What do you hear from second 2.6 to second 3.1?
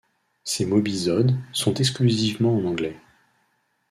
anglais.